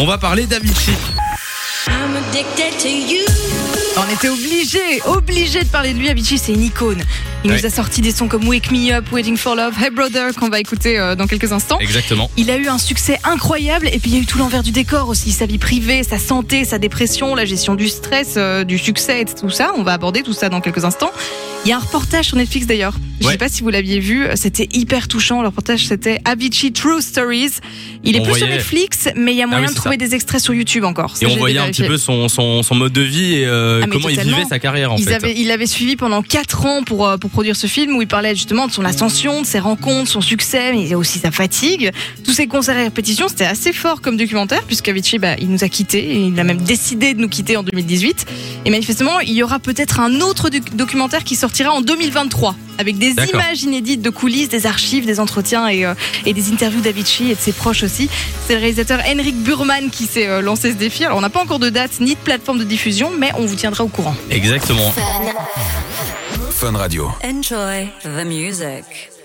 [0.00, 0.92] On va parler d'Avicii.
[3.96, 6.08] On était obligé, obligé de parler de lui.
[6.08, 7.02] Avicii, c'est une icône.
[7.44, 7.56] Il Ouais.
[7.58, 10.48] nous a sorti des sons comme Wake Me Up, Waiting for Love, Hey Brother, qu'on
[10.48, 11.78] va écouter euh, dans quelques instants.
[11.80, 12.30] Exactement.
[12.36, 14.70] Il a eu un succès incroyable et puis il y a eu tout l'envers du
[14.70, 18.78] décor aussi, sa vie privée, sa santé, sa dépression, la gestion du stress, euh, du
[18.78, 19.72] succès et tout ça.
[19.76, 21.10] On va aborder tout ça dans quelques instants.
[21.68, 22.94] Il y a un reportage sur Netflix d'ailleurs.
[23.20, 23.32] Je Ouais.
[23.32, 25.42] sais pas si vous l'aviez vu, c'était hyper touchant.
[25.42, 27.50] Le reportage c'était Avicii True Stories.
[28.04, 30.14] Il est On plus sur Netflix, mais il y a moyen oui, de trouver des
[30.14, 31.14] extraits sur YouTube encore.
[31.18, 33.82] Ça, Et on voyait un petit peu son, son, son mode de vie et euh,
[33.84, 35.14] Ah, comment il vivait sa carrière en Ils fait.
[35.16, 38.08] avaient- il avait suivi pendant 4 ans pour, euh, pour produire ce film où il
[38.08, 41.90] parlait justement de son ascension, de ses rencontres, son succès, mais aussi sa fatigue.
[42.24, 45.68] Tous ses concerts et répétitions, c'était assez fort comme documentaire puisqu'Avicii, bah, il nous a
[45.68, 48.24] quittés et il a même décidé de nous quitter en 2018.
[48.64, 52.96] Et manifestement, il y aura peut-être un autre doc- documentaire qui sortira en 2023 avec
[52.98, 55.94] des images inédites de coulisses, des archives, des entretiens et, euh,
[56.24, 58.08] et des interviews d'Avicii et de ses proches aussi.
[58.46, 61.04] C'est le réalisateur Henrik Burman qui s'est euh, lancé ce défi.
[61.04, 63.56] Alors on n'a pas encore de date ni de plateforme de diffusion, mais on vous
[63.56, 64.14] tiendra au courant.
[64.30, 64.92] Exactement.
[66.50, 67.10] Fun Radio.
[67.24, 69.17] Enjoy the music.